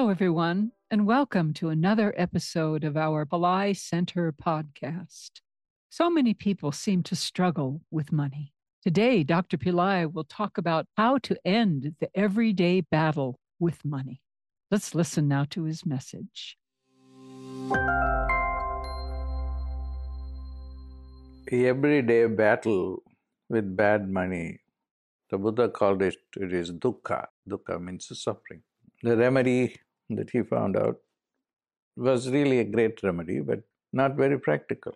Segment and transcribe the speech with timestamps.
[0.00, 5.42] Hello, everyone, and welcome to another episode of our Pillai Center podcast.
[5.90, 8.54] So many people seem to struggle with money.
[8.82, 9.58] Today, Dr.
[9.58, 14.22] Pillai will talk about how to end the everyday battle with money.
[14.70, 16.56] Let's listen now to his message.
[21.50, 23.02] The everyday battle
[23.50, 24.60] with bad money,
[25.28, 27.26] the Buddha called it, it is dukkha.
[27.46, 28.62] Dukkha means suffering.
[29.02, 29.76] The remedy
[30.16, 30.96] that he found out
[31.96, 33.60] was really a great remedy, but
[33.92, 34.94] not very practical.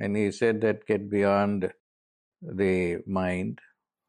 [0.00, 1.72] And he said that get beyond
[2.40, 3.60] the mind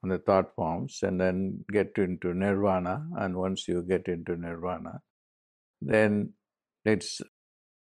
[0.02, 3.05] and the thought forms and then get into nirvana.
[3.18, 5.02] And once you get into nirvana,
[5.82, 6.34] then
[6.86, 7.22] it's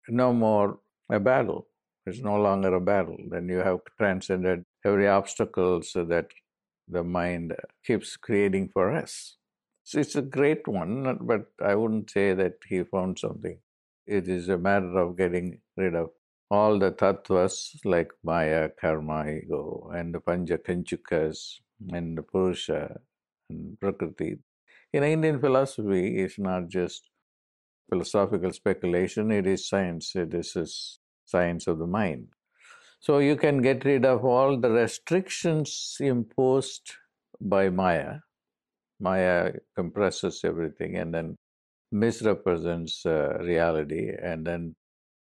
[0.08, 0.78] no more
[1.10, 1.68] a battle.
[2.06, 3.16] It's no longer a battle.
[3.28, 6.26] Then you have transcended every obstacle so that
[6.88, 7.54] the mind
[7.84, 9.36] keeps creating for us.
[9.88, 13.60] So it's a great one, but I wouldn't say that he found something.
[14.04, 16.10] It is a matter of getting rid of
[16.50, 21.60] all the tattvas like Maya, Karma, Ego, and the Pancha Kanchukas,
[21.92, 22.98] and the Purusha,
[23.48, 24.38] and Prakriti.
[24.92, 27.08] In Indian philosophy, it's not just
[27.88, 30.14] philosophical speculation, it is science.
[30.16, 32.26] This is science of the mind.
[32.98, 36.90] So you can get rid of all the restrictions imposed
[37.40, 38.16] by Maya.
[39.00, 41.36] Maya compresses everything and then
[41.92, 44.74] misrepresents uh, reality and then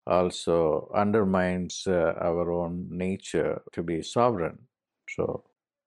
[0.06, 4.58] also undermines uh, our own nature to be sovereign.
[5.08, 5.44] So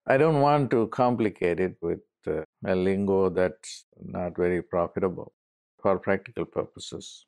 [0.08, 5.34] I don't want to complicate it with uh, a lingo that's not very profitable
[5.82, 7.26] for practical purposes.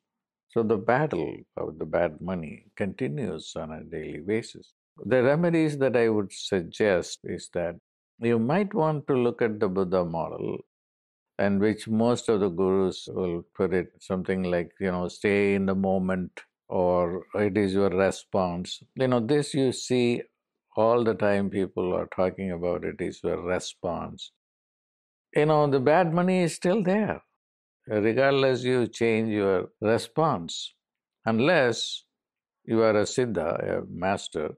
[0.48, 4.72] So the battle of the bad money continues on a daily basis.
[5.04, 7.76] The remedies that I would suggest is that
[8.20, 10.58] you might want to look at the Buddha model,
[11.38, 15.66] and which most of the gurus will put it something like, you know, stay in
[15.66, 18.82] the moment or it is your response.
[18.96, 20.22] You know, this you see
[20.76, 24.32] all the time people are talking about it is your response.
[25.34, 27.22] You know, the bad money is still there
[27.88, 30.74] regardless you change your response,
[31.24, 32.04] unless
[32.64, 34.56] you are a siddha, a master,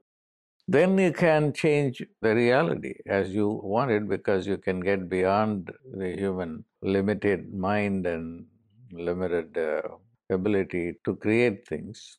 [0.73, 5.71] then you can change the reality as you want it because you can get beyond
[6.01, 8.45] the human limited mind and
[8.93, 9.81] limited uh,
[10.29, 12.17] ability to create things.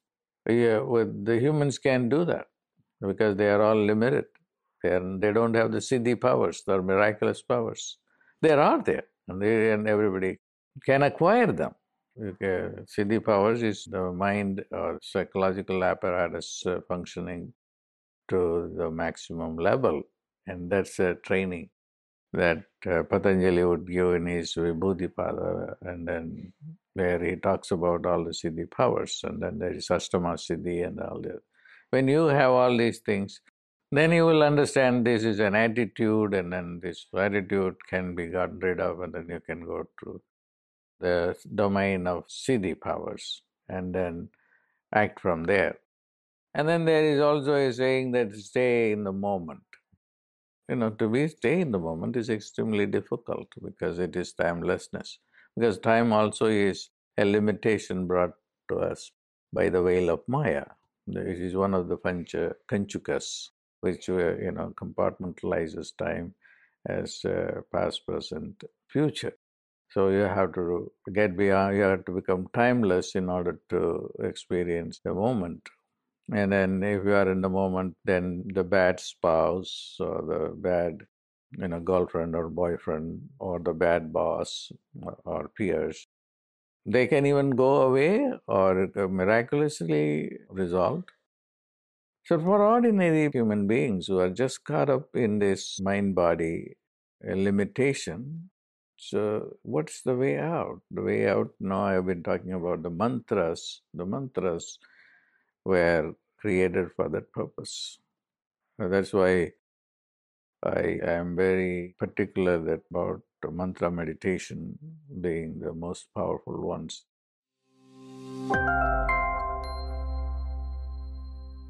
[0.48, 2.46] Yeah, with the humans can't do that
[3.00, 4.26] because they are all limited.
[4.82, 7.98] They, are, they don't have the siddhi powers, the miraculous powers.
[8.42, 10.40] They are there, and, they, and everybody
[10.84, 11.74] can acquire them.
[12.22, 12.68] Okay.
[12.84, 17.54] Siddhi powers is the mind or psychological apparatus uh, functioning
[18.28, 20.02] to the maximum level,
[20.46, 21.70] and that's a training
[22.32, 26.52] that uh, Patanjali would give in his Vibhuti Pada, and then
[26.94, 31.00] where he talks about all the Siddhi powers, and then there is Ashtama Siddhi and
[31.00, 31.40] all that.
[31.90, 33.40] When you have all these things,
[33.90, 38.58] then you will understand this is an attitude, and then this attitude can be gotten
[38.58, 40.22] rid of, and then you can go to
[41.00, 44.28] the domain of siddhi powers and then
[44.94, 45.76] act from there.
[46.54, 49.62] And then there is also a saying that stay in the moment.
[50.68, 55.18] You know, to be stay in the moment is extremely difficult because it is timelessness.
[55.56, 58.32] Because time also is a limitation brought
[58.70, 59.10] to us
[59.52, 60.64] by the veil of Maya.
[61.06, 63.48] It is one of the pancha kanchukas,
[63.80, 66.34] which you know compartmentalizes time
[66.86, 67.22] as
[67.72, 69.32] past, present, future.
[69.90, 75.00] So you have to get beyond, you have to become timeless in order to experience
[75.04, 75.68] the moment.
[76.30, 81.06] And then if you are in the moment, then the bad spouse or the bad
[81.58, 84.72] you know, girlfriend or boyfriend or the bad boss
[85.24, 86.06] or peers,
[86.86, 91.10] they can even go away or uh, miraculously resolved.
[92.24, 96.76] So, for ordinary human beings who are just caught up in this mind body
[97.22, 98.50] limitation,
[98.96, 100.80] so, what's the way out?
[100.92, 103.82] The way out now, I've been talking about the mantras.
[103.92, 104.78] The mantras
[105.64, 107.98] were created for that purpose.
[108.78, 109.52] That's why
[110.64, 112.54] I am very particular
[112.90, 114.78] about mantra meditation
[115.20, 117.04] being the most powerful ones.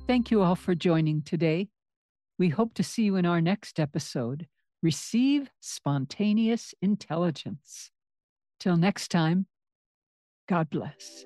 [0.07, 1.69] Thank you all for joining today.
[2.39, 4.47] We hope to see you in our next episode
[4.83, 7.91] receive spontaneous intelligence.
[8.59, 9.47] Till next time,
[10.49, 11.25] God bless.